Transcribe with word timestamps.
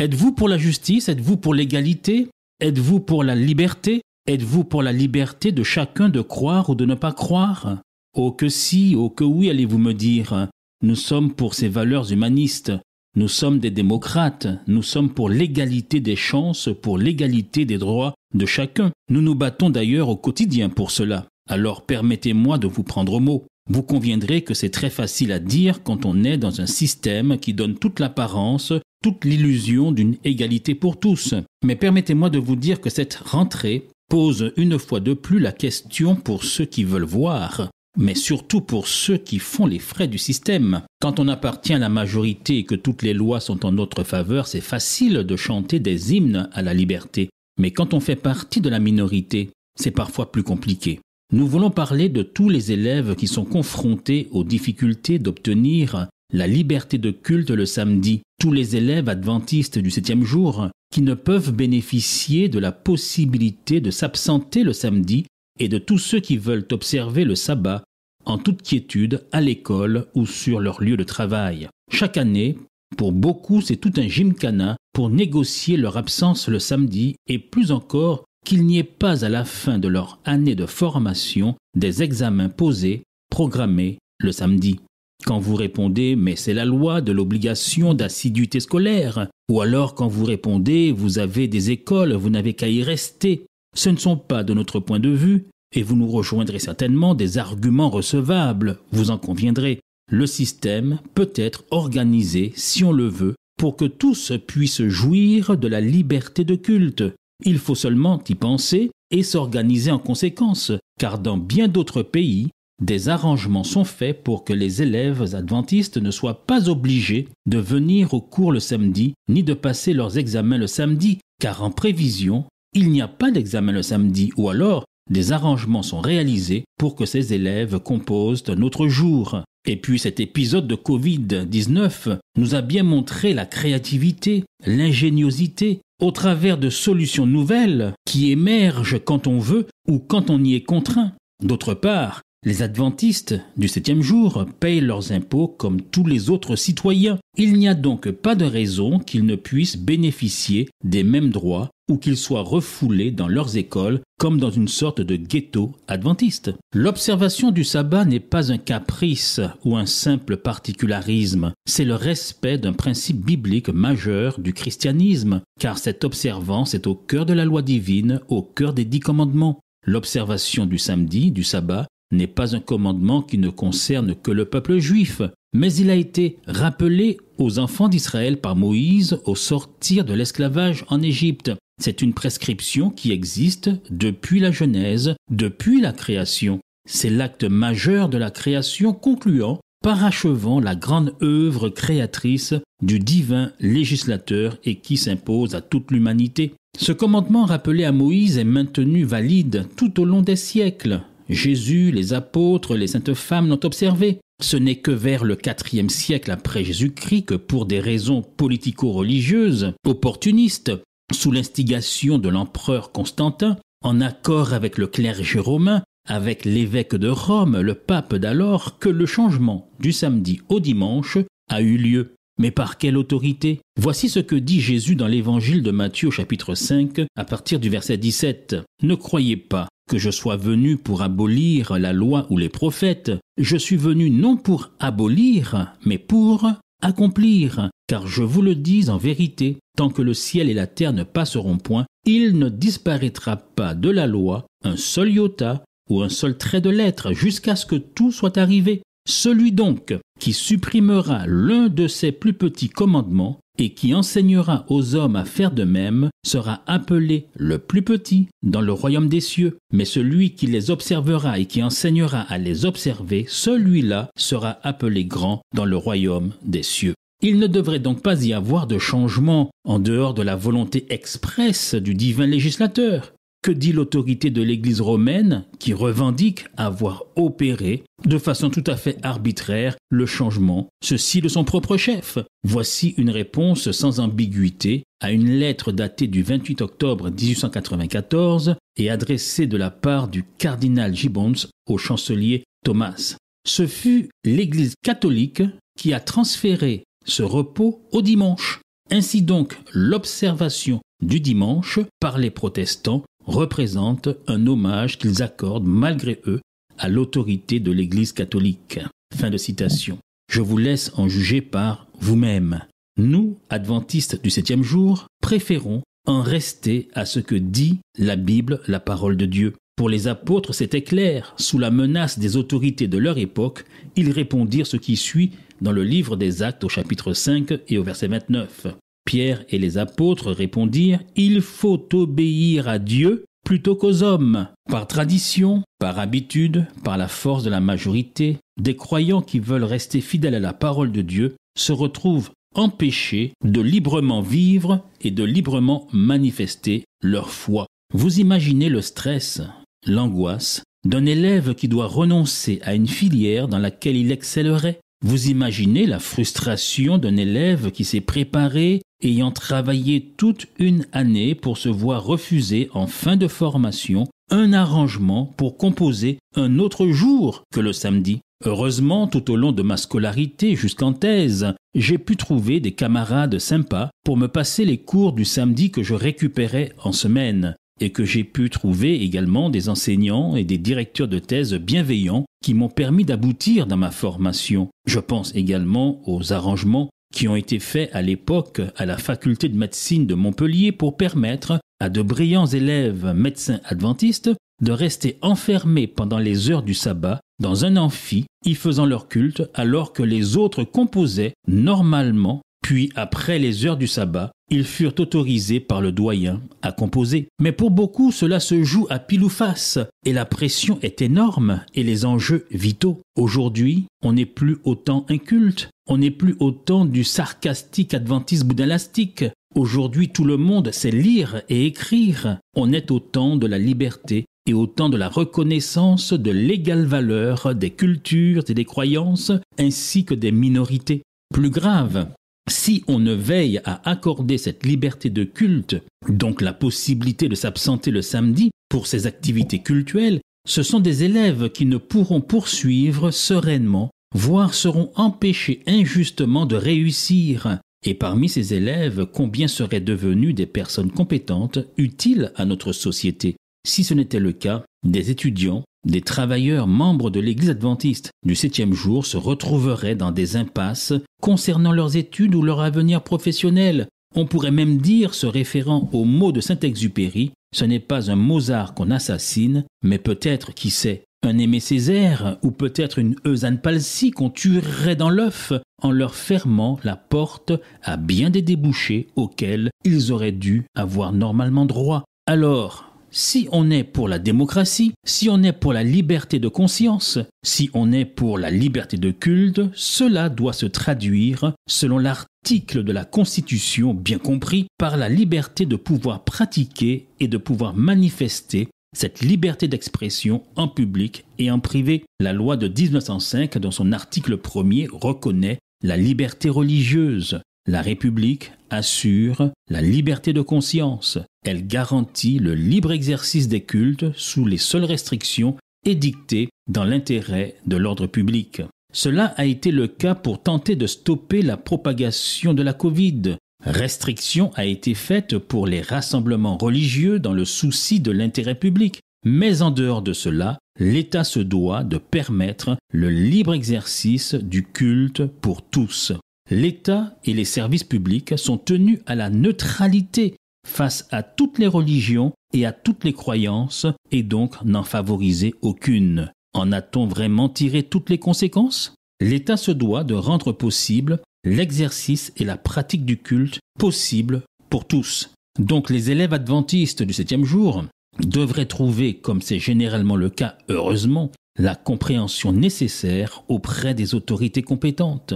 êtes-vous 0.00 0.32
pour 0.32 0.48
la 0.48 0.58
justice? 0.58 1.08
Êtes-vous 1.08 1.36
pour 1.36 1.54
l'égalité? 1.54 2.28
Êtes-vous 2.60 3.00
pour 3.00 3.24
la 3.24 3.34
liberté? 3.34 4.02
Êtes-vous 4.26 4.64
pour 4.64 4.82
la 4.82 4.92
liberté 4.92 5.52
de 5.52 5.62
chacun 5.62 6.08
de 6.08 6.20
croire 6.20 6.70
ou 6.70 6.74
de 6.74 6.84
ne 6.84 6.94
pas 6.94 7.12
croire? 7.12 7.78
Oh 8.16 8.32
que 8.32 8.48
si, 8.48 8.94
oh 8.96 9.10
que 9.10 9.24
oui, 9.24 9.50
allez-vous 9.50 9.78
me 9.78 9.92
dire. 9.92 10.48
Nous 10.82 10.96
sommes 10.96 11.32
pour 11.32 11.54
ces 11.54 11.68
valeurs 11.68 12.12
humanistes. 12.12 12.72
Nous 13.16 13.28
sommes 13.28 13.58
des 13.58 13.70
démocrates. 13.70 14.48
Nous 14.66 14.82
sommes 14.82 15.10
pour 15.10 15.28
l'égalité 15.28 16.00
des 16.00 16.16
chances, 16.16 16.68
pour 16.82 16.98
l'égalité 16.98 17.64
des 17.64 17.78
droits 17.78 18.14
de 18.34 18.46
chacun. 18.46 18.90
Nous 19.10 19.20
nous 19.20 19.34
battons 19.34 19.70
d'ailleurs 19.70 20.08
au 20.08 20.16
quotidien 20.16 20.68
pour 20.68 20.90
cela. 20.90 21.26
Alors 21.48 21.86
permettez-moi 21.86 22.58
de 22.58 22.66
vous 22.66 22.82
prendre 22.82 23.14
au 23.14 23.20
mot. 23.20 23.44
Vous 23.70 23.82
conviendrez 23.82 24.42
que 24.42 24.52
c'est 24.52 24.70
très 24.70 24.90
facile 24.90 25.32
à 25.32 25.38
dire 25.38 25.82
quand 25.82 26.04
on 26.04 26.22
est 26.22 26.36
dans 26.36 26.60
un 26.60 26.66
système 26.66 27.38
qui 27.38 27.54
donne 27.54 27.76
toute 27.76 27.98
l'apparence, 27.98 28.74
toute 29.02 29.24
l'illusion 29.24 29.90
d'une 29.90 30.16
égalité 30.24 30.74
pour 30.74 30.98
tous. 30.98 31.34
Mais 31.64 31.76
permettez-moi 31.76 32.28
de 32.28 32.38
vous 32.38 32.56
dire 32.56 32.80
que 32.80 32.90
cette 32.90 33.14
rentrée 33.14 33.88
pose 34.10 34.52
une 34.58 34.78
fois 34.78 35.00
de 35.00 35.14
plus 35.14 35.38
la 35.38 35.52
question 35.52 36.14
pour 36.14 36.44
ceux 36.44 36.66
qui 36.66 36.84
veulent 36.84 37.04
voir, 37.04 37.70
mais 37.96 38.14
surtout 38.14 38.60
pour 38.60 38.86
ceux 38.86 39.16
qui 39.16 39.38
font 39.38 39.66
les 39.66 39.78
frais 39.78 40.08
du 40.08 40.18
système. 40.18 40.82
Quand 41.00 41.18
on 41.18 41.28
appartient 41.28 41.72
à 41.72 41.78
la 41.78 41.88
majorité 41.88 42.58
et 42.58 42.64
que 42.64 42.74
toutes 42.74 43.02
les 43.02 43.14
lois 43.14 43.40
sont 43.40 43.64
en 43.64 43.72
notre 43.72 44.04
faveur, 44.04 44.46
c'est 44.46 44.60
facile 44.60 45.24
de 45.24 45.36
chanter 45.36 45.80
des 45.80 46.14
hymnes 46.14 46.50
à 46.52 46.60
la 46.60 46.74
liberté. 46.74 47.30
Mais 47.58 47.70
quand 47.70 47.94
on 47.94 48.00
fait 48.00 48.16
partie 48.16 48.60
de 48.60 48.68
la 48.68 48.78
minorité, 48.78 49.50
c'est 49.80 49.90
parfois 49.90 50.32
plus 50.32 50.42
compliqué. 50.42 51.00
Nous 51.32 51.46
voulons 51.46 51.70
parler 51.70 52.08
de 52.08 52.22
tous 52.22 52.48
les 52.48 52.72
élèves 52.72 53.16
qui 53.16 53.26
sont 53.26 53.44
confrontés 53.44 54.28
aux 54.30 54.44
difficultés 54.44 55.18
d'obtenir 55.18 56.08
la 56.32 56.46
liberté 56.46 56.98
de 56.98 57.10
culte 57.10 57.50
le 57.50 57.66
samedi, 57.66 58.22
tous 58.40 58.52
les 58.52 58.76
élèves 58.76 59.08
adventistes 59.08 59.78
du 59.78 59.90
septième 59.90 60.24
jour 60.24 60.68
qui 60.92 61.02
ne 61.02 61.14
peuvent 61.14 61.52
bénéficier 61.52 62.48
de 62.48 62.58
la 62.58 62.72
possibilité 62.72 63.80
de 63.80 63.90
s'absenter 63.90 64.64
le 64.64 64.72
samedi 64.72 65.26
et 65.58 65.68
de 65.68 65.78
tous 65.78 65.98
ceux 65.98 66.20
qui 66.20 66.36
veulent 66.36 66.66
observer 66.72 67.24
le 67.24 67.34
sabbat 67.34 67.84
en 68.24 68.38
toute 68.38 68.62
quiétude 68.62 69.24
à 69.32 69.40
l'école 69.40 70.06
ou 70.14 70.26
sur 70.26 70.60
leur 70.60 70.82
lieu 70.82 70.96
de 70.96 71.04
travail. 71.04 71.68
Chaque 71.90 72.16
année, 72.16 72.56
pour 72.96 73.12
beaucoup, 73.12 73.60
c'est 73.60 73.76
tout 73.76 73.92
un 73.96 74.08
gymkhana 74.08 74.76
pour 74.92 75.10
négocier 75.10 75.76
leur 75.76 75.96
absence 75.96 76.48
le 76.48 76.58
samedi 76.58 77.16
et 77.26 77.38
plus 77.38 77.72
encore 77.72 78.24
qu'il 78.44 78.64
n'y 78.64 78.78
ait 78.78 78.84
pas 78.84 79.24
à 79.24 79.28
la 79.28 79.44
fin 79.44 79.78
de 79.78 79.88
leur 79.88 80.20
année 80.24 80.54
de 80.54 80.66
formation 80.66 81.56
des 81.76 82.02
examens 82.02 82.48
posés, 82.48 83.02
programmés 83.30 83.98
le 84.20 84.32
samedi. 84.32 84.80
Quand 85.26 85.38
vous 85.38 85.54
répondez 85.54 86.16
mais 86.16 86.36
c'est 86.36 86.54
la 86.54 86.64
loi 86.64 87.00
de 87.00 87.12
l'obligation 87.12 87.94
d'assiduité 87.94 88.60
scolaire, 88.60 89.28
ou 89.50 89.60
alors 89.60 89.94
quand 89.94 90.08
vous 90.08 90.24
répondez 90.24 90.92
vous 90.92 91.18
avez 91.18 91.48
des 91.48 91.70
écoles, 91.70 92.12
vous 92.12 92.30
n'avez 92.30 92.54
qu'à 92.54 92.68
y 92.68 92.82
rester, 92.82 93.46
ce 93.74 93.90
ne 93.90 93.96
sont 93.96 94.16
pas 94.16 94.44
de 94.44 94.54
notre 94.54 94.80
point 94.80 95.00
de 95.00 95.10
vue, 95.10 95.46
et 95.74 95.82
vous 95.82 95.96
nous 95.96 96.08
rejoindrez 96.08 96.58
certainement 96.58 97.14
des 97.14 97.38
arguments 97.38 97.90
recevables, 97.90 98.78
vous 98.92 99.10
en 99.10 99.18
conviendrez. 99.18 99.80
Le 100.10 100.26
système 100.26 101.00
peut 101.14 101.32
être 101.34 101.64
organisé, 101.70 102.52
si 102.54 102.84
on 102.84 102.92
le 102.92 103.08
veut, 103.08 103.34
pour 103.58 103.76
que 103.76 103.86
tous 103.86 104.32
puissent 104.46 104.86
jouir 104.86 105.56
de 105.56 105.68
la 105.68 105.80
liberté 105.80 106.44
de 106.44 106.54
culte, 106.54 107.02
il 107.44 107.58
faut 107.58 107.74
seulement 107.74 108.22
y 108.28 108.34
penser 108.34 108.90
et 109.10 109.22
s'organiser 109.22 109.90
en 109.90 109.98
conséquence, 109.98 110.72
car 110.98 111.18
dans 111.18 111.36
bien 111.36 111.68
d'autres 111.68 112.02
pays, 112.02 112.50
des 112.82 113.08
arrangements 113.08 113.64
sont 113.64 113.84
faits 113.84 114.22
pour 114.24 114.44
que 114.44 114.52
les 114.52 114.82
élèves 114.82 115.34
adventistes 115.34 115.96
ne 115.96 116.10
soient 116.10 116.44
pas 116.46 116.68
obligés 116.68 117.28
de 117.46 117.58
venir 117.58 118.14
au 118.14 118.20
cours 118.20 118.52
le 118.52 118.60
samedi, 118.60 119.14
ni 119.28 119.42
de 119.42 119.54
passer 119.54 119.92
leurs 119.92 120.18
examens 120.18 120.58
le 120.58 120.66
samedi, 120.66 121.18
car 121.40 121.62
en 121.62 121.70
prévision, 121.70 122.44
il 122.74 122.90
n'y 122.90 123.00
a 123.00 123.08
pas 123.08 123.30
d'examen 123.30 123.72
le 123.72 123.82
samedi, 123.82 124.30
ou 124.36 124.48
alors 124.48 124.84
des 125.10 125.32
arrangements 125.32 125.82
sont 125.82 126.00
réalisés 126.00 126.64
pour 126.78 126.96
que 126.96 127.06
ces 127.06 127.34
élèves 127.34 127.78
composent 127.78 128.44
un 128.48 128.62
autre 128.62 128.88
jour. 128.88 129.42
Et 129.66 129.76
puis 129.76 129.98
cet 129.98 130.20
épisode 130.20 130.66
de 130.66 130.74
Covid-19 130.74 132.18
nous 132.36 132.54
a 132.54 132.62
bien 132.62 132.82
montré 132.82 133.34
la 133.34 133.46
créativité, 133.46 134.44
l'ingéniosité 134.66 135.80
au 136.00 136.10
travers 136.10 136.58
de 136.58 136.70
solutions 136.70 137.26
nouvelles 137.26 137.94
qui 138.04 138.30
émergent 138.30 139.00
quand 139.04 139.26
on 139.26 139.38
veut 139.38 139.66
ou 139.88 139.98
quand 139.98 140.30
on 140.30 140.42
y 140.42 140.54
est 140.54 140.64
contraint. 140.64 141.12
D'autre 141.42 141.74
part, 141.74 142.22
les 142.44 142.62
adventistes 142.62 143.34
du 143.56 143.68
septième 143.68 144.02
jour 144.02 144.44
payent 144.60 144.80
leurs 144.80 145.12
impôts 145.12 145.48
comme 145.48 145.80
tous 145.80 146.04
les 146.04 146.28
autres 146.28 146.56
citoyens. 146.56 147.18
Il 147.36 147.54
n'y 147.54 147.68
a 147.68 147.74
donc 147.74 148.10
pas 148.10 148.34
de 148.34 148.44
raison 148.44 148.98
qu'ils 148.98 149.24
ne 149.24 149.36
puissent 149.36 149.78
bénéficier 149.78 150.68
des 150.84 151.04
mêmes 151.04 151.30
droits 151.30 151.70
ou 151.90 151.96
qu'ils 151.96 152.16
soient 152.16 152.42
refoulés 152.42 153.10
dans 153.10 153.28
leurs 153.28 153.56
écoles 153.56 154.00
comme 154.18 154.38
dans 154.38 154.50
une 154.50 154.68
sorte 154.68 155.00
de 155.00 155.16
ghetto 155.16 155.72
adventiste. 155.88 156.52
L'observation 156.74 157.50
du 157.50 157.64
sabbat 157.64 158.04
n'est 158.04 158.20
pas 158.20 158.52
un 158.52 158.58
caprice 158.58 159.40
ou 159.64 159.76
un 159.76 159.86
simple 159.86 160.36
particularisme, 160.36 161.52
c'est 161.66 161.84
le 161.84 161.94
respect 161.94 162.58
d'un 162.58 162.72
principe 162.72 163.24
biblique 163.24 163.68
majeur 163.68 164.38
du 164.38 164.52
christianisme, 164.52 165.42
car 165.58 165.78
cette 165.78 166.04
observance 166.04 166.74
est 166.74 166.86
au 166.86 166.94
cœur 166.94 167.26
de 167.26 167.34
la 167.34 167.44
loi 167.44 167.60
divine, 167.60 168.20
au 168.28 168.42
cœur 168.42 168.72
des 168.72 168.84
dix 168.84 169.00
commandements. 169.00 169.60
L'observation 169.86 170.64
du 170.64 170.78
samedi, 170.78 171.30
du 171.30 171.44
sabbat, 171.44 171.86
n'est 172.12 172.26
pas 172.26 172.54
un 172.54 172.60
commandement 172.60 173.22
qui 173.22 173.38
ne 173.38 173.48
concerne 173.48 174.14
que 174.14 174.30
le 174.30 174.44
peuple 174.44 174.78
juif, 174.78 175.22
mais 175.54 175.72
il 175.74 175.90
a 175.90 175.94
été 175.94 176.38
rappelé 176.46 177.18
aux 177.38 177.58
enfants 177.58 177.88
d'Israël 177.88 178.40
par 178.40 178.56
Moïse 178.56 179.18
au 179.24 179.34
sortir 179.34 180.04
de 180.04 180.12
l'esclavage 180.12 180.84
en 180.88 181.00
Égypte. 181.00 181.52
C'est 181.80 182.02
une 182.02 182.12
prescription 182.12 182.90
qui 182.90 183.12
existe 183.12 183.70
depuis 183.90 184.40
la 184.40 184.50
Genèse, 184.50 185.14
depuis 185.30 185.80
la 185.80 185.92
création. 185.92 186.60
C'est 186.88 187.10
l'acte 187.10 187.44
majeur 187.44 188.08
de 188.08 188.18
la 188.18 188.30
création 188.30 188.92
concluant, 188.92 189.60
parachevant 189.82 190.60
la 190.60 190.74
grande 190.74 191.14
œuvre 191.22 191.68
créatrice 191.68 192.54
du 192.82 192.98
divin 192.98 193.52
législateur 193.60 194.58
et 194.64 194.76
qui 194.76 194.96
s'impose 194.96 195.54
à 195.54 195.60
toute 195.60 195.90
l'humanité. 195.90 196.54
Ce 196.78 196.92
commandement 196.92 197.44
rappelé 197.44 197.84
à 197.84 197.92
Moïse 197.92 198.38
est 198.38 198.44
maintenu 198.44 199.04
valide 199.04 199.66
tout 199.76 200.00
au 200.00 200.04
long 200.04 200.22
des 200.22 200.36
siècles. 200.36 201.00
Jésus, 201.28 201.90
les 201.90 202.12
apôtres, 202.12 202.76
les 202.76 202.86
saintes 202.86 203.14
femmes 203.14 203.48
l'ont 203.48 203.60
observé. 203.64 204.18
Ce 204.42 204.56
n'est 204.56 204.76
que 204.76 204.90
vers 204.90 205.24
le 205.24 205.38
IVe 205.72 205.88
siècle 205.88 206.30
après 206.30 206.64
Jésus-Christ 206.64 207.24
que 207.24 207.34
pour 207.34 207.66
des 207.66 207.80
raisons 207.80 208.22
politico-religieuses, 208.22 209.72
opportunistes, 209.86 210.72
sous 211.12 211.30
l'instigation 211.30 212.18
de 212.18 212.28
l'empereur 212.28 212.92
Constantin, 212.92 213.56
en 213.84 214.00
accord 214.00 214.52
avec 214.52 214.78
le 214.78 214.86
clergé 214.86 215.38
romain, 215.38 215.82
avec 216.08 216.44
l'évêque 216.44 216.94
de 216.94 217.08
Rome, 217.08 217.60
le 217.60 217.74
pape 217.74 218.14
d'alors, 218.14 218.78
que 218.78 218.88
le 218.88 219.06
changement 219.06 219.70
du 219.80 219.92
samedi 219.92 220.40
au 220.48 220.60
dimanche 220.60 221.18
a 221.50 221.62
eu 221.62 221.76
lieu. 221.76 222.14
Mais 222.38 222.50
par 222.50 222.78
quelle 222.78 222.96
autorité? 222.96 223.60
Voici 223.80 224.08
ce 224.08 224.18
que 224.18 224.34
dit 224.34 224.60
Jésus 224.60 224.96
dans 224.96 225.06
l'évangile 225.06 225.62
de 225.62 225.70
Matthieu 225.70 226.10
chapitre 226.10 226.54
5 226.54 227.02
à 227.14 227.24
partir 227.24 227.60
du 227.60 227.68
verset 227.68 227.96
17. 227.96 228.56
Ne 228.82 228.94
croyez 228.96 229.36
pas 229.36 229.68
que 229.88 229.98
je 229.98 230.10
sois 230.10 230.36
venu 230.36 230.76
pour 230.76 231.02
abolir 231.02 231.78
la 231.78 231.92
loi 231.92 232.26
ou 232.30 232.38
les 232.38 232.48
prophètes, 232.48 233.12
je 233.38 233.56
suis 233.56 233.76
venu 233.76 234.10
non 234.10 234.36
pour 234.36 234.70
abolir, 234.80 235.74
mais 235.84 235.98
pour 235.98 236.50
accomplir. 236.82 237.70
Car 237.86 238.06
je 238.06 238.22
vous 238.22 238.42
le 238.42 238.54
dis 238.54 238.88
en 238.88 238.96
vérité, 238.96 239.58
tant 239.76 239.90
que 239.90 240.02
le 240.02 240.14
ciel 240.14 240.48
et 240.48 240.54
la 240.54 240.66
terre 240.66 240.92
ne 240.92 241.02
passeront 241.02 241.58
point, 241.58 241.86
il 242.06 242.38
ne 242.38 242.48
disparaîtra 242.48 243.36
pas 243.36 243.74
de 243.74 243.90
la 243.90 244.06
loi 244.06 244.46
un 244.64 244.76
seul 244.76 245.12
iota 245.12 245.64
ou 245.90 246.02
un 246.02 246.08
seul 246.08 246.38
trait 246.38 246.60
de 246.60 246.70
lettre 246.70 247.12
jusqu'à 247.12 247.56
ce 247.56 247.66
que 247.66 247.76
tout 247.76 248.12
soit 248.12 248.38
arrivé. 248.38 248.82
Celui 249.06 249.52
donc 249.52 249.94
qui 250.20 250.32
supprimera 250.32 251.24
l'un 251.26 251.68
de 251.68 251.88
ces 251.88 252.12
plus 252.12 252.34
petits 252.34 252.68
commandements 252.68 253.38
et 253.58 253.74
qui 253.74 253.94
enseignera 253.94 254.64
aux 254.68 254.94
hommes 254.94 255.16
à 255.16 255.24
faire 255.24 255.52
de 255.52 255.64
même 255.64 256.10
sera 256.26 256.62
appelé 256.66 257.28
le 257.36 257.58
plus 257.58 257.82
petit 257.82 258.28
dans 258.42 258.60
le 258.60 258.72
royaume 258.72 259.08
des 259.08 259.20
cieux. 259.20 259.58
Mais 259.72 259.84
celui 259.84 260.34
qui 260.34 260.46
les 260.46 260.70
observera 260.70 261.38
et 261.38 261.46
qui 261.46 261.62
enseignera 261.62 262.20
à 262.20 262.38
les 262.38 262.64
observer, 262.64 263.26
celui-là 263.28 264.10
sera 264.16 264.58
appelé 264.62 265.04
grand 265.04 265.42
dans 265.54 265.64
le 265.64 265.76
royaume 265.76 266.32
des 266.44 266.62
cieux. 266.62 266.94
Il 267.22 267.38
ne 267.38 267.46
devrait 267.46 267.78
donc 267.78 268.02
pas 268.02 268.22
y 268.24 268.32
avoir 268.32 268.66
de 268.66 268.78
changement 268.78 269.50
en 269.64 269.78
dehors 269.78 270.14
de 270.14 270.22
la 270.22 270.36
volonté 270.36 270.86
expresse 270.90 271.74
du 271.74 271.94
divin 271.94 272.26
législateur. 272.26 273.14
Que 273.44 273.50
dit 273.50 273.72
l'autorité 273.72 274.30
de 274.30 274.40
l'Église 274.40 274.80
romaine 274.80 275.44
qui 275.58 275.74
revendique 275.74 276.46
avoir 276.56 277.04
opéré 277.14 277.82
de 278.06 278.16
façon 278.16 278.48
tout 278.48 278.64
à 278.66 278.74
fait 278.74 278.96
arbitraire 279.02 279.76
le 279.90 280.06
changement, 280.06 280.70
ceci 280.82 281.20
de 281.20 281.28
son 281.28 281.44
propre 281.44 281.76
chef 281.76 282.16
Voici 282.42 282.94
une 282.96 283.10
réponse 283.10 283.70
sans 283.70 284.00
ambiguïté 284.00 284.84
à 285.02 285.12
une 285.12 285.28
lettre 285.28 285.72
datée 285.72 286.06
du 286.06 286.22
28 286.22 286.62
octobre 286.62 287.10
1894 287.10 288.56
et 288.78 288.88
adressée 288.88 289.46
de 289.46 289.58
la 289.58 289.70
part 289.70 290.08
du 290.08 290.24
cardinal 290.38 290.94
Gibbons 290.94 291.46
au 291.68 291.76
chancelier 291.76 292.44
Thomas. 292.64 293.16
Ce 293.46 293.66
fut 293.66 294.08
l'Église 294.24 294.72
catholique 294.82 295.42
qui 295.78 295.92
a 295.92 296.00
transféré 296.00 296.84
ce 297.04 297.22
repos 297.22 297.82
au 297.92 298.00
dimanche. 298.00 298.62
Ainsi 298.90 299.20
donc, 299.20 299.58
l'observation 299.74 300.80
du 301.02 301.20
dimanche 301.20 301.80
par 302.00 302.18
les 302.18 302.30
protestants 302.30 303.02
représente 303.26 304.08
un 304.26 304.46
hommage 304.46 304.98
qu'ils 304.98 305.22
accordent 305.22 305.66
malgré 305.66 306.20
eux 306.26 306.40
à 306.78 306.88
l'autorité 306.88 307.60
de 307.60 307.72
l'Église 307.72 308.12
catholique. 308.12 308.80
Fin 309.14 309.30
de 309.30 309.36
citation. 309.36 309.98
Je 310.30 310.40
vous 310.40 310.56
laisse 310.56 310.92
en 310.96 311.08
juger 311.08 311.40
par 311.40 311.86
vous-même. 312.00 312.60
Nous, 312.96 313.38
adventistes 313.50 314.22
du 314.22 314.30
septième 314.30 314.62
jour, 314.62 315.06
préférons 315.20 315.82
en 316.06 316.22
rester 316.22 316.88
à 316.94 317.06
ce 317.06 317.20
que 317.20 317.34
dit 317.34 317.78
la 317.98 318.16
Bible, 318.16 318.60
la 318.66 318.80
parole 318.80 319.16
de 319.16 319.26
Dieu. 319.26 319.54
Pour 319.76 319.88
les 319.88 320.06
apôtres, 320.06 320.54
c'était 320.54 320.82
clair. 320.82 321.34
Sous 321.36 321.58
la 321.58 321.70
menace 321.70 322.18
des 322.18 322.36
autorités 322.36 322.86
de 322.86 322.98
leur 322.98 323.18
époque, 323.18 323.64
ils 323.96 324.10
répondirent 324.10 324.66
ce 324.66 324.76
qui 324.76 324.96
suit 324.96 325.32
dans 325.60 325.72
le 325.72 325.82
livre 325.82 326.16
des 326.16 326.42
Actes 326.42 326.64
au 326.64 326.68
chapitre 326.68 327.12
5 327.12 327.52
et 327.68 327.78
au 327.78 327.82
verset 327.82 328.08
29. 328.08 328.66
Pierre 329.04 329.44
et 329.48 329.58
les 329.58 329.78
apôtres 329.78 330.32
répondirent 330.32 331.00
Il 331.16 331.40
faut 331.40 331.88
obéir 331.92 332.68
à 332.68 332.78
Dieu 332.78 333.24
plutôt 333.44 333.76
qu'aux 333.76 334.02
hommes. 334.02 334.48
Par 334.70 334.86
tradition, 334.86 335.62
par 335.78 335.98
habitude, 335.98 336.66
par 336.82 336.96
la 336.96 337.08
force 337.08 337.44
de 337.44 337.50
la 337.50 337.60
majorité, 337.60 338.38
des 338.60 338.76
croyants 338.76 339.22
qui 339.22 339.38
veulent 339.38 339.64
rester 339.64 340.00
fidèles 340.00 340.34
à 340.34 340.40
la 340.40 340.54
parole 340.54 340.92
de 340.92 341.02
Dieu 341.02 341.36
se 341.56 341.72
retrouvent 341.72 342.30
empêchés 342.54 343.32
de 343.44 343.60
librement 343.60 344.22
vivre 344.22 344.82
et 345.00 345.10
de 345.10 345.24
librement 345.24 345.86
manifester 345.92 346.84
leur 347.02 347.30
foi. 347.30 347.66
Vous 347.92 348.20
imaginez 348.20 348.68
le 348.68 348.80
stress, 348.80 349.42
l'angoisse 349.86 350.62
d'un 350.86 351.06
élève 351.06 351.54
qui 351.54 351.68
doit 351.68 351.86
renoncer 351.86 352.60
à 352.62 352.74
une 352.74 352.88
filière 352.88 353.48
dans 353.48 353.58
laquelle 353.58 353.96
il 353.96 354.12
excellerait 354.12 354.80
vous 355.04 355.28
imaginez 355.28 355.84
la 355.84 355.98
frustration 355.98 356.96
d'un 356.96 357.18
élève 357.18 357.70
qui 357.72 357.84
s'est 357.84 358.00
préparé, 358.00 358.80
ayant 359.02 359.30
travaillé 359.30 360.12
toute 360.16 360.46
une 360.58 360.86
année 360.92 361.34
pour 361.34 361.58
se 361.58 361.68
voir 361.68 362.04
refuser 362.04 362.68
en 362.72 362.86
fin 362.86 363.16
de 363.16 363.28
formation 363.28 364.06
un 364.30 364.52
arrangement 364.52 365.32
pour 365.36 365.56
composer 365.56 366.18
un 366.34 366.58
autre 366.58 366.88
jour 366.88 367.42
que 367.52 367.60
le 367.60 367.72
samedi. 367.72 368.20
Heureusement, 368.44 369.06
tout 369.06 369.30
au 369.30 369.36
long 369.36 369.52
de 369.52 369.62
ma 369.62 369.76
scolarité 369.76 370.56
jusqu'en 370.56 370.92
thèse, 370.92 371.54
j'ai 371.74 371.98
pu 371.98 372.16
trouver 372.16 372.60
des 372.60 372.72
camarades 372.72 373.38
sympas 373.38 373.90
pour 374.04 374.16
me 374.16 374.28
passer 374.28 374.64
les 374.64 374.78
cours 374.78 375.12
du 375.12 375.24
samedi 375.24 375.70
que 375.70 375.82
je 375.82 375.94
récupérais 375.94 376.72
en 376.82 376.92
semaine 376.92 377.54
et 377.80 377.90
que 377.90 378.04
j'ai 378.04 378.24
pu 378.24 378.50
trouver 378.50 379.02
également 379.02 379.50
des 379.50 379.68
enseignants 379.68 380.36
et 380.36 380.44
des 380.44 380.58
directeurs 380.58 381.08
de 381.08 381.18
thèse 381.18 381.54
bienveillants 381.54 382.24
qui 382.42 382.54
m'ont 382.54 382.68
permis 382.68 383.04
d'aboutir 383.04 383.66
dans 383.66 383.76
ma 383.76 383.90
formation. 383.90 384.68
Je 384.86 385.00
pense 385.00 385.34
également 385.34 386.02
aux 386.08 386.32
arrangements 386.32 386.90
qui 387.14 387.28
ont 387.28 387.36
été 387.36 387.60
faits 387.60 387.90
à 387.94 388.02
l'époque 388.02 388.60
à 388.76 388.84
la 388.84 388.98
faculté 388.98 389.48
de 389.48 389.56
médecine 389.56 390.06
de 390.06 390.14
Montpellier 390.14 390.72
pour 390.72 390.96
permettre 390.96 391.60
à 391.80 391.88
de 391.88 392.02
brillants 392.02 392.46
élèves 392.46 393.12
médecins 393.14 393.60
adventistes 393.64 394.30
de 394.60 394.72
rester 394.72 395.16
enfermés 395.22 395.86
pendant 395.86 396.18
les 396.18 396.50
heures 396.50 396.62
du 396.62 396.74
sabbat 396.74 397.20
dans 397.40 397.64
un 397.64 397.76
amphi, 397.76 398.26
y 398.44 398.54
faisant 398.54 398.86
leur 398.86 399.08
culte 399.08 399.42
alors 399.54 399.92
que 399.92 400.02
les 400.02 400.36
autres 400.36 400.64
composaient 400.64 401.34
normalement 401.48 402.42
puis, 402.64 402.88
après 402.94 403.38
les 403.38 403.66
heures 403.66 403.76
du 403.76 403.86
sabbat, 403.86 404.32
ils 404.50 404.64
furent 404.64 404.94
autorisés 404.98 405.60
par 405.60 405.82
le 405.82 405.92
doyen 405.92 406.40
à 406.62 406.72
composer. 406.72 407.28
Mais 407.38 407.52
pour 407.52 407.70
beaucoup, 407.70 408.10
cela 408.10 408.40
se 408.40 408.64
joue 408.64 408.86
à 408.88 408.98
pile 408.98 409.22
ou 409.22 409.28
face, 409.28 409.78
et 410.06 410.14
la 410.14 410.24
pression 410.24 410.78
est 410.80 411.02
énorme 411.02 411.60
et 411.74 411.82
les 411.82 412.06
enjeux 412.06 412.46
vitaux. 412.50 413.02
Aujourd'hui, 413.18 413.84
on 414.02 414.14
n'est 414.14 414.24
plus 414.24 414.56
autant 414.64 415.04
inculte, 415.10 415.68
on 415.90 415.98
n'est 415.98 416.10
plus 416.10 416.36
autant 416.40 416.86
du 416.86 417.04
sarcastique 417.04 417.92
adventiste 417.92 418.46
boudalastique. 418.46 419.26
Aujourd'hui, 419.54 420.08
tout 420.08 420.24
le 420.24 420.38
monde 420.38 420.72
sait 420.72 420.90
lire 420.90 421.42
et 421.50 421.66
écrire. 421.66 422.38
On 422.56 422.72
est 422.72 422.90
au 422.90 422.98
temps 422.98 423.36
de 423.36 423.46
la 423.46 423.58
liberté 423.58 424.24
et 424.46 424.54
au 424.54 424.66
temps 424.66 424.88
de 424.88 424.96
la 424.96 425.10
reconnaissance 425.10 426.14
de 426.14 426.30
l'égale 426.30 426.86
valeur 426.86 427.54
des 427.54 427.72
cultures 427.72 428.44
et 428.48 428.54
des 428.54 428.64
croyances 428.64 429.32
ainsi 429.58 430.06
que 430.06 430.14
des 430.14 430.32
minorités. 430.32 431.02
Plus 431.30 431.50
grave, 431.50 432.06
si 432.48 432.84
on 432.88 432.98
ne 432.98 433.12
veille 433.12 433.60
à 433.64 433.88
accorder 433.88 434.38
cette 434.38 434.66
liberté 434.66 435.10
de 435.10 435.24
culte, 435.24 435.76
donc 436.08 436.40
la 436.40 436.52
possibilité 436.52 437.28
de 437.28 437.34
s'absenter 437.34 437.90
le 437.90 438.02
samedi 438.02 438.50
pour 438.68 438.86
ses 438.86 439.06
activités 439.06 439.60
cultuelles, 439.60 440.20
ce 440.46 440.62
sont 440.62 440.80
des 440.80 441.04
élèves 441.04 441.50
qui 441.50 441.64
ne 441.64 441.78
pourront 441.78 442.20
poursuivre 442.20 443.10
sereinement, 443.10 443.90
voire 444.14 444.52
seront 444.52 444.90
empêchés 444.94 445.62
injustement 445.66 446.44
de 446.44 446.56
réussir. 446.56 447.58
Et 447.86 447.94
parmi 447.94 448.28
ces 448.28 448.54
élèves, 448.54 449.06
combien 449.12 449.48
seraient 449.48 449.80
devenus 449.80 450.34
des 450.34 450.46
personnes 450.46 450.90
compétentes, 450.90 451.58
utiles 451.76 452.32
à 452.36 452.44
notre 452.44 452.72
société? 452.72 453.36
Si 453.66 453.84
ce 453.84 453.94
n'était 453.94 454.20
le 454.20 454.32
cas, 454.32 454.64
des 454.86 455.10
étudiants, 455.10 455.64
des 455.84 456.00
travailleurs 456.00 456.66
membres 456.66 457.10
de 457.10 457.20
l'Église 457.20 457.50
adventiste 457.50 458.10
du 458.24 458.34
septième 458.34 458.72
jour 458.72 459.06
se 459.06 459.16
retrouveraient 459.16 459.94
dans 459.94 460.12
des 460.12 460.36
impasses 460.36 460.92
concernant 461.20 461.72
leurs 461.72 461.96
études 461.96 462.34
ou 462.34 462.42
leur 462.42 462.60
avenir 462.60 463.02
professionnel. 463.02 463.88
On 464.14 464.26
pourrait 464.26 464.50
même 464.50 464.78
dire, 464.78 465.14
se 465.14 465.26
référant 465.26 465.88
au 465.92 466.04
mot 466.04 466.32
de 466.32 466.40
Saint-Exupéry, 466.40 467.32
ce 467.54 467.64
n'est 467.64 467.80
pas 467.80 468.10
un 468.10 468.16
Mozart 468.16 468.74
qu'on 468.74 468.90
assassine, 468.90 469.64
mais 469.82 469.98
peut-être, 469.98 470.54
qui 470.54 470.70
sait, 470.70 471.04
un 471.24 471.38
Aimé 471.38 471.60
Césaire 471.60 472.38
ou 472.42 472.50
peut-être 472.50 472.98
une 472.98 473.16
Eusanne 473.26 473.60
Palsy 473.60 474.10
qu'on 474.10 474.30
tuerait 474.30 474.96
dans 474.96 475.10
l'œuf 475.10 475.52
en 475.82 475.90
leur 475.90 476.14
fermant 476.14 476.78
la 476.84 476.96
porte 476.96 477.52
à 477.82 477.96
bien 477.96 478.30
des 478.30 478.42
débouchés 478.42 479.08
auxquels 479.16 479.70
ils 479.84 480.12
auraient 480.12 480.32
dû 480.32 480.64
avoir 480.74 481.12
normalement 481.12 481.64
droit. 481.64 482.04
Alors, 482.26 482.93
si 483.14 483.48
on 483.52 483.70
est 483.70 483.84
pour 483.84 484.08
la 484.08 484.18
démocratie, 484.18 484.92
si 485.06 485.28
on 485.30 485.42
est 485.44 485.52
pour 485.52 485.72
la 485.72 485.84
liberté 485.84 486.40
de 486.40 486.48
conscience, 486.48 487.18
si 487.44 487.70
on 487.72 487.92
est 487.92 488.04
pour 488.04 488.38
la 488.38 488.50
liberté 488.50 488.96
de 488.96 489.12
culte, 489.12 489.62
cela 489.72 490.28
doit 490.28 490.52
se 490.52 490.66
traduire, 490.66 491.52
selon 491.68 491.98
l'article 491.98 492.82
de 492.82 492.92
la 492.92 493.04
Constitution 493.04 493.94
bien 493.94 494.18
compris, 494.18 494.66
par 494.78 494.96
la 494.96 495.08
liberté 495.08 495.64
de 495.64 495.76
pouvoir 495.76 496.24
pratiquer 496.24 497.06
et 497.20 497.28
de 497.28 497.38
pouvoir 497.38 497.74
manifester 497.74 498.68
cette 498.96 499.20
liberté 499.20 499.68
d'expression 499.68 500.42
en 500.56 500.66
public 500.66 501.24
et 501.38 501.52
en 501.52 501.60
privé. 501.60 502.04
La 502.20 502.32
loi 502.32 502.56
de 502.56 502.66
1905, 502.66 503.58
dans 503.58 503.70
son 503.70 503.92
article 503.92 504.38
premier, 504.38 504.88
reconnaît 504.90 505.58
la 505.82 505.96
liberté 505.96 506.48
religieuse. 506.48 507.40
La 507.66 507.80
République 507.80 508.52
assure 508.68 509.50
la 509.70 509.80
liberté 509.80 510.34
de 510.34 510.42
conscience. 510.42 511.18
Elle 511.46 511.66
garantit 511.66 512.38
le 512.38 512.54
libre 512.54 512.92
exercice 512.92 513.48
des 513.48 513.62
cultes 513.62 514.12
sous 514.16 514.44
les 514.44 514.58
seules 514.58 514.84
restrictions 514.84 515.56
édictées 515.86 516.50
dans 516.70 516.84
l'intérêt 516.84 517.56
de 517.66 517.76
l'ordre 517.76 518.06
public. 518.06 518.60
Cela 518.92 519.32
a 519.38 519.46
été 519.46 519.70
le 519.70 519.88
cas 519.88 520.14
pour 520.14 520.42
tenter 520.42 520.76
de 520.76 520.86
stopper 520.86 521.40
la 521.40 521.56
propagation 521.56 522.52
de 522.52 522.62
la 522.62 522.74
Covid. 522.74 523.36
Restriction 523.64 524.52
a 524.56 524.66
été 524.66 524.92
faite 524.92 525.38
pour 525.38 525.66
les 525.66 525.80
rassemblements 525.80 526.58
religieux 526.58 527.18
dans 527.18 527.32
le 527.32 527.46
souci 527.46 527.98
de 527.98 528.10
l'intérêt 528.10 528.54
public. 528.54 529.00
Mais 529.24 529.62
en 529.62 529.70
dehors 529.70 530.02
de 530.02 530.12
cela, 530.12 530.58
l'État 530.78 531.24
se 531.24 531.40
doit 531.40 531.82
de 531.82 531.96
permettre 531.96 532.76
le 532.92 533.08
libre 533.08 533.54
exercice 533.54 534.34
du 534.34 534.64
culte 534.64 535.24
pour 535.24 535.62
tous. 535.62 536.12
L'État 536.50 537.16
et 537.24 537.32
les 537.32 537.46
services 537.46 537.84
publics 537.84 538.38
sont 538.38 538.58
tenus 538.58 539.00
à 539.06 539.14
la 539.14 539.30
neutralité 539.30 540.36
face 540.66 541.06
à 541.10 541.22
toutes 541.22 541.58
les 541.58 541.66
religions 541.66 542.32
et 542.52 542.66
à 542.66 542.72
toutes 542.72 543.04
les 543.04 543.12
croyances 543.12 543.86
et 544.10 544.22
donc 544.22 544.62
n'en 544.62 544.82
favoriser 544.82 545.54
aucune. 545.62 546.30
En 546.52 546.70
a-t-on 546.70 547.06
vraiment 547.06 547.48
tiré 547.48 547.82
toutes 547.82 548.10
les 548.10 548.18
conséquences? 548.18 548.94
L'État 549.20 549.56
se 549.56 549.70
doit 549.70 550.04
de 550.04 550.14
rendre 550.14 550.52
possible 550.52 551.20
l'exercice 551.44 552.32
et 552.36 552.44
la 552.44 552.56
pratique 552.56 553.04
du 553.04 553.16
culte 553.16 553.60
possible 553.78 554.42
pour 554.70 554.86
tous. 554.86 555.30
Donc 555.58 555.88
les 555.88 556.10
élèves 556.10 556.34
adventistes 556.34 557.02
du 557.02 557.12
septième 557.12 557.44
jour 557.44 557.84
devraient 558.18 558.66
trouver, 558.66 559.14
comme 559.14 559.42
c'est 559.42 559.58
généralement 559.58 560.16
le 560.16 560.30
cas 560.30 560.58
heureusement, 560.68 561.30
la 561.58 561.74
compréhension 561.74 562.52
nécessaire 562.52 563.44
auprès 563.48 563.94
des 563.94 564.14
autorités 564.14 564.62
compétentes. 564.62 565.34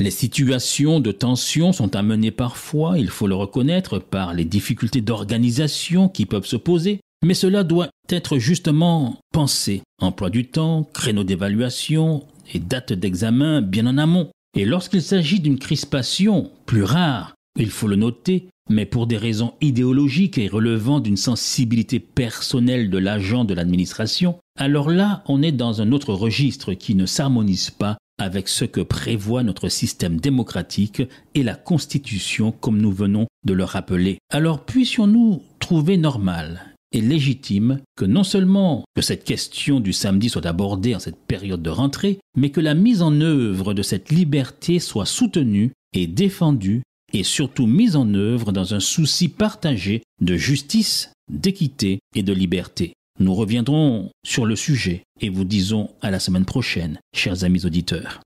Les 0.00 0.12
situations 0.12 1.00
de 1.00 1.10
tension 1.10 1.72
sont 1.72 1.96
amenées 1.96 2.30
parfois, 2.30 2.98
il 2.98 3.08
faut 3.08 3.26
le 3.26 3.34
reconnaître, 3.34 3.98
par 3.98 4.32
les 4.32 4.44
difficultés 4.44 5.00
d'organisation 5.00 6.08
qui 6.08 6.24
peuvent 6.24 6.46
se 6.46 6.54
poser, 6.54 7.00
mais 7.24 7.34
cela 7.34 7.64
doit 7.64 7.90
être 8.08 8.38
justement 8.38 9.16
pensé. 9.32 9.82
Emploi 10.00 10.30
du 10.30 10.46
temps, 10.46 10.88
créneau 10.94 11.24
d'évaluation 11.24 12.24
et 12.54 12.60
date 12.60 12.92
d'examen 12.92 13.60
bien 13.60 13.86
en 13.86 13.98
amont. 13.98 14.30
Et 14.56 14.64
lorsqu'il 14.64 15.02
s'agit 15.02 15.40
d'une 15.40 15.58
crispation 15.58 16.52
plus 16.64 16.84
rare, 16.84 17.34
il 17.58 17.70
faut 17.70 17.88
le 17.88 17.96
noter, 17.96 18.48
mais 18.70 18.86
pour 18.86 19.08
des 19.08 19.16
raisons 19.16 19.54
idéologiques 19.60 20.38
et 20.38 20.46
relevant 20.46 21.00
d'une 21.00 21.16
sensibilité 21.16 21.98
personnelle 21.98 22.88
de 22.88 22.98
l'agent 22.98 23.44
de 23.44 23.54
l'administration, 23.54 24.38
alors 24.56 24.90
là, 24.90 25.24
on 25.26 25.42
est 25.42 25.52
dans 25.52 25.82
un 25.82 25.90
autre 25.90 26.14
registre 26.14 26.74
qui 26.74 26.94
ne 26.94 27.04
s'harmonise 27.04 27.70
pas 27.70 27.98
avec 28.18 28.48
ce 28.48 28.64
que 28.64 28.80
prévoit 28.80 29.42
notre 29.42 29.68
système 29.68 30.20
démocratique 30.20 31.02
et 31.34 31.42
la 31.42 31.54
Constitution 31.54 32.52
comme 32.52 32.80
nous 32.80 32.92
venons 32.92 33.26
de 33.44 33.54
le 33.54 33.64
rappeler. 33.64 34.18
Alors 34.30 34.64
puissions-nous 34.64 35.42
trouver 35.60 35.96
normal 35.96 36.74
et 36.92 37.00
légitime 37.00 37.80
que 37.96 38.04
non 38.04 38.24
seulement 38.24 38.84
que 38.94 39.02
cette 39.02 39.24
question 39.24 39.80
du 39.80 39.92
samedi 39.92 40.28
soit 40.28 40.46
abordée 40.46 40.94
en 40.94 40.98
cette 40.98 41.18
période 41.26 41.62
de 41.62 41.70
rentrée, 41.70 42.18
mais 42.36 42.50
que 42.50 42.60
la 42.60 42.74
mise 42.74 43.02
en 43.02 43.20
œuvre 43.20 43.74
de 43.74 43.82
cette 43.82 44.10
liberté 44.10 44.78
soit 44.78 45.06
soutenue 45.06 45.72
et 45.92 46.06
défendue 46.06 46.82
et 47.12 47.22
surtout 47.22 47.66
mise 47.66 47.96
en 47.96 48.12
œuvre 48.14 48.52
dans 48.52 48.74
un 48.74 48.80
souci 48.80 49.28
partagé 49.28 50.02
de 50.20 50.36
justice, 50.36 51.10
d'équité 51.30 52.00
et 52.14 52.22
de 52.22 52.32
liberté. 52.32 52.94
Nous 53.20 53.34
reviendrons 53.34 54.10
sur 54.24 54.46
le 54.46 54.54
sujet 54.54 55.02
et 55.20 55.28
vous 55.28 55.44
disons 55.44 55.90
à 56.00 56.10
la 56.10 56.20
semaine 56.20 56.44
prochaine, 56.44 57.00
chers 57.12 57.42
amis 57.42 57.66
auditeurs. 57.66 58.20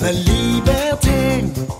La 0.00 0.12
liberté. 0.12 1.79